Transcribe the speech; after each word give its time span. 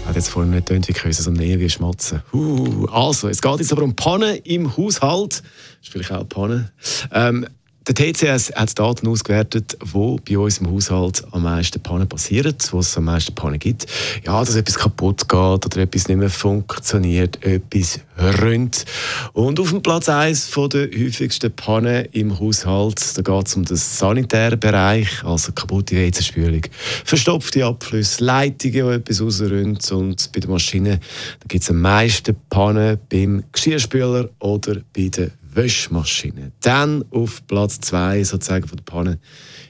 hat 0.08 0.16
jetzt 0.16 0.30
vorhin 0.30 0.52
nicht 0.52 0.66
tönt 0.66 0.88
wie 0.88 0.94
Köse, 0.94 1.22
sondern 1.22 1.44
eher 1.44 1.60
wie 1.60 1.68
Schmatzen. 1.68 2.22
Uh, 2.32 2.86
also, 2.86 3.28
es 3.28 3.42
geht 3.42 3.58
jetzt 3.58 3.72
aber 3.72 3.82
um 3.82 3.94
Pannen 3.94 4.36
im 4.44 4.74
Haushalt. 4.74 5.42
Das 5.42 5.82
ist 5.82 5.90
vielleicht 5.90 6.12
auch 6.12 6.26
Pannen. 6.26 6.70
Ähm, 7.12 7.46
der 7.88 8.12
TCS 8.12 8.52
hat 8.54 8.78
Daten 8.78 9.08
ausgewertet, 9.08 9.76
wo 9.80 10.18
bei 10.18 10.36
uns 10.36 10.58
im 10.58 10.70
Haushalt 10.70 11.24
am 11.30 11.42
meisten 11.42 11.80
Pannen 11.80 12.08
passieren, 12.08 12.54
wo 12.70 12.80
es 12.80 12.96
am 12.98 13.04
meisten 13.04 13.34
Pannen 13.34 13.58
gibt. 13.58 13.86
Ja, 14.26 14.44
dass 14.44 14.56
etwas 14.56 14.78
kaputt 14.78 15.28
geht 15.28 15.32
oder 15.32 15.76
etwas 15.78 16.08
nicht 16.08 16.18
mehr 16.18 16.28
funktioniert, 16.28 17.42
etwas 17.42 18.00
rönt. 18.18 18.84
Und 19.32 19.58
auf 19.58 19.70
dem 19.70 19.80
Platz 19.80 20.08
1 20.08 20.50
der 20.50 20.88
häufigsten 20.90 21.50
Pannen 21.52 22.06
im 22.12 22.38
Haushalt, 22.38 23.16
da 23.16 23.22
geht 23.22 23.48
es 23.48 23.56
um 23.56 23.64
den 23.64 23.76
sanitären 23.76 24.60
Bereich, 24.60 25.24
also 25.24 25.52
kaputte 25.52 25.96
WC-Spülung, 25.96 26.62
verstopfte 27.04 27.64
Abflüsse, 27.64 28.22
Leitungen, 28.22 28.72
die 28.72 28.94
etwas 28.96 29.22
rausrönt. 29.22 29.90
Und 29.92 30.30
bei 30.32 30.40
der 30.40 30.50
Maschine 30.50 31.00
gibt 31.46 31.62
es 31.62 31.70
am 31.70 31.80
meisten 31.80 32.36
Pannen 32.50 32.98
beim 33.08 33.44
Geschirrspüler 33.52 34.28
oder 34.40 34.76
bei 34.94 35.08
der 35.08 35.30
Wäschmaschine. 35.58 36.52
Dann 36.60 37.04
auf 37.10 37.44
Platz 37.48 37.80
2 37.80 38.22
sozusagen 38.22 38.68
von 38.68 38.76
der 38.76 38.84
Panne 38.84 39.18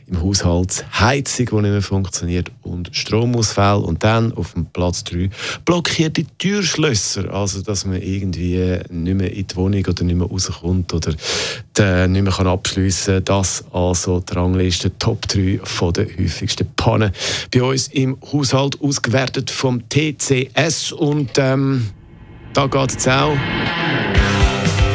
im 0.06 0.22
Haushalt 0.22 0.84
Heizung, 1.00 1.46
die 1.46 1.54
nicht 1.54 1.70
mehr 1.70 1.82
funktioniert 1.82 2.50
und 2.62 2.90
Stromausfall. 2.92 3.78
Und 3.78 4.04
dann 4.04 4.34
auf 4.34 4.52
dem 4.52 4.66
Platz 4.66 5.02
3 5.04 5.30
blockierte 5.64 6.26
Türschlösser, 6.36 7.32
also 7.32 7.62
dass 7.62 7.86
man 7.86 8.02
irgendwie 8.02 8.78
nicht 8.90 9.14
mehr 9.16 9.32
in 9.32 9.46
die 9.46 9.56
Wohnung 9.56 9.84
oder 9.86 10.04
nicht 10.04 10.16
mehr 10.16 10.26
rauskommt 10.26 10.92
oder 10.92 11.14
nicht 12.06 12.22
mehr 12.22 12.46
abschliessen 12.46 13.14
kann. 13.14 13.24
Das 13.24 13.64
also 13.72 14.20
die 14.20 14.34
Rangliste 14.34 14.96
Top 14.98 15.26
3 15.26 15.60
von 15.64 15.94
der 15.94 16.06
häufigsten 16.18 16.66
Pannen 16.76 17.12
bei 17.50 17.62
uns 17.62 17.88
im 17.88 18.18
Haushalt 18.30 18.78
ausgewertet 18.82 19.50
vom 19.50 19.88
TCS. 19.88 20.92
Und 20.92 21.30
ähm, 21.38 21.88
da 22.52 22.66
geht 22.66 22.96
es 22.96 23.08
auch 23.08 23.36